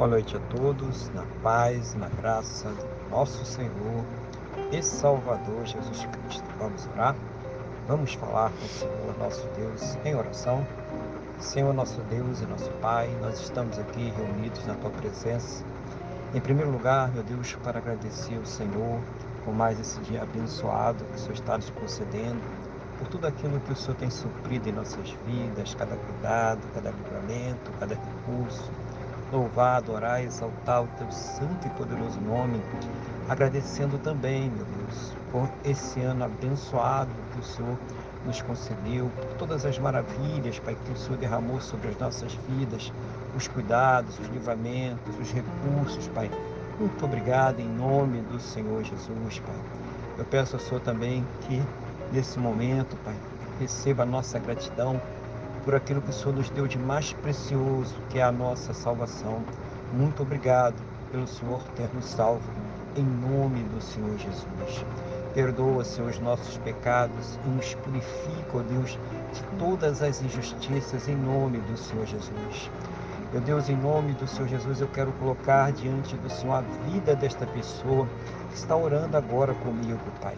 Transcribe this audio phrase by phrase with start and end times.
[0.00, 4.02] Boa noite a todos, na paz, na graça do nosso Senhor
[4.72, 6.46] e Salvador Jesus Cristo.
[6.58, 7.14] Vamos orar?
[7.86, 10.66] Vamos falar com o Senhor nosso Deus em oração.
[11.38, 15.62] Senhor nosso Deus e nosso Pai, nós estamos aqui reunidos na Tua presença.
[16.32, 18.98] Em primeiro lugar, meu Deus, para agradecer ao Senhor
[19.44, 22.40] por mais esse dia abençoado que o Senhor está nos concedendo,
[22.98, 27.70] por tudo aquilo que o Senhor tem suprido em nossas vidas, cada cuidado, cada livramento,
[27.78, 28.70] cada recurso
[29.32, 32.60] louvar, adorar, exaltar o teu santo e poderoso nome,
[33.28, 37.76] agradecendo também, meu Deus, por esse ano abençoado que o Senhor
[38.24, 42.92] nos concedeu, por todas as maravilhas, Pai, que o Senhor derramou sobre as nossas vidas,
[43.36, 46.30] os cuidados, os livramentos, os recursos, Pai.
[46.78, 49.56] Muito obrigado em nome do Senhor Jesus, Pai.
[50.18, 51.62] Eu peço ao Senhor também que,
[52.12, 53.14] nesse momento, Pai,
[53.58, 55.00] receba a nossa gratidão
[55.64, 59.42] por aquilo que o Senhor nos deu de mais precioso, que é a nossa salvação.
[59.92, 60.76] Muito obrigado
[61.10, 62.48] pelo Senhor ter nos salvo,
[62.96, 64.84] em nome do Senhor Jesus.
[65.34, 68.98] Perdoa, Senhor, os nossos pecados e nos purifica, ó Deus,
[69.32, 72.70] de todas as injustiças, em nome do Senhor Jesus.
[73.32, 77.14] Meu Deus, em nome do Senhor Jesus, eu quero colocar diante do Senhor a vida
[77.14, 78.08] desta pessoa
[78.48, 80.34] que está orando agora comigo, Pai.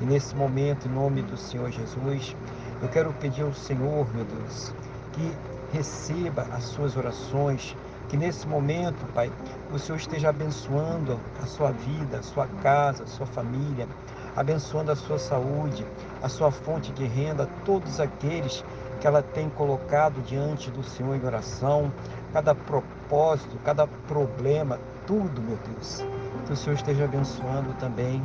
[0.00, 2.36] E nesse momento, em nome do Senhor Jesus,
[2.80, 4.72] eu quero pedir ao Senhor, meu Deus,
[5.12, 5.32] que
[5.72, 7.76] receba as suas orações,
[8.08, 9.30] que nesse momento, Pai,
[9.72, 13.86] o Senhor esteja abençoando a sua vida, a sua casa, a sua família,
[14.34, 15.84] abençoando a sua saúde,
[16.22, 18.64] a sua fonte de renda, todos aqueles
[19.00, 21.92] que ela tem colocado diante do Senhor em oração,
[22.32, 26.04] cada propósito, cada problema, tudo, meu Deus.
[26.46, 28.22] Que o Senhor esteja abençoando também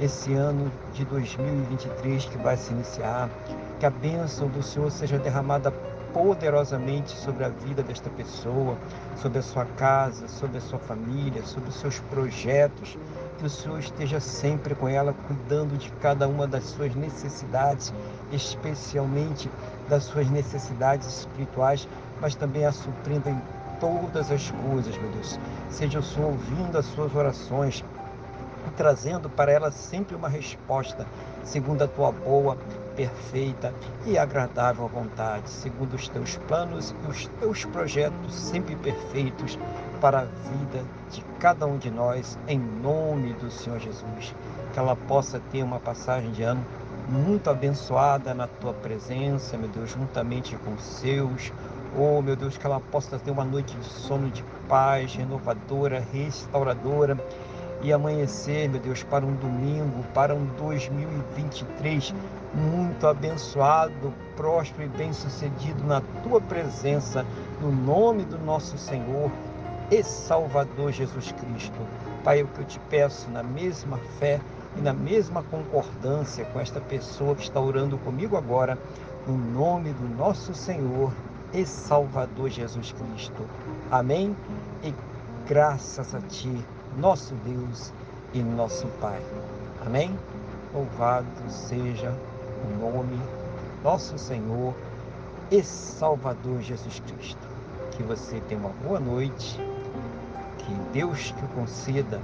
[0.00, 3.30] esse ano de 2023 que vai se iniciar.
[3.84, 5.70] Que a bênção do Senhor seja derramada
[6.14, 8.78] poderosamente sobre a vida desta pessoa,
[9.14, 12.96] sobre a sua casa, sobre a sua família, sobre os seus projetos.
[13.36, 17.92] Que o Senhor esteja sempre com ela, cuidando de cada uma das suas necessidades,
[18.32, 19.50] especialmente
[19.86, 21.86] das suas necessidades espirituais,
[22.22, 23.38] mas também a suprindo em
[23.78, 25.38] todas as coisas, meu Deus.
[25.68, 27.84] Seja o Senhor ouvindo as suas orações,
[28.78, 31.06] trazendo para ela sempre uma resposta,
[31.44, 32.56] segundo a tua boa,
[32.96, 33.72] perfeita
[34.06, 39.58] e agradável vontade, segundo os teus planos e os teus projetos sempre perfeitos
[40.00, 44.34] para a vida de cada um de nós, em nome do Senhor Jesus.
[44.72, 46.64] Que ela possa ter uma passagem de ano
[47.08, 51.52] muito abençoada na tua presença, meu Deus, juntamente com os seus.
[51.96, 57.16] Oh, meu Deus, que ela possa ter uma noite de sono de paz, renovadora, restauradora
[57.84, 62.14] e amanhecer, meu Deus, para um domingo, para um 2023
[62.54, 67.26] muito abençoado, próspero e bem-sucedido na tua presença,
[67.60, 69.30] no nome do nosso Senhor
[69.90, 71.78] e Salvador Jesus Cristo.
[72.24, 74.40] Pai, é o que eu te peço na mesma fé
[74.78, 78.78] e na mesma concordância com esta pessoa que está orando comigo agora,
[79.26, 81.12] no nome do nosso Senhor
[81.52, 83.44] e Salvador Jesus Cristo.
[83.90, 84.34] Amém?
[84.82, 84.94] E
[85.46, 86.64] graças a Ti
[86.98, 87.92] nosso Deus
[88.32, 89.20] e nosso Pai.
[89.84, 90.16] Amém?
[90.72, 92.12] Louvado seja
[92.64, 93.18] o nome
[93.82, 94.74] nosso Senhor
[95.50, 97.48] e Salvador Jesus Cristo.
[97.92, 99.60] Que você tenha uma boa noite,
[100.58, 102.20] que Deus te conceda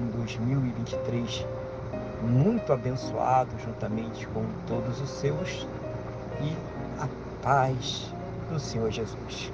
[0.00, 1.46] um 2023
[2.22, 5.66] muito abençoado, juntamente com todos os seus,
[6.40, 6.56] e
[7.00, 7.08] a
[7.42, 8.12] paz
[8.50, 9.52] do Senhor Jesus.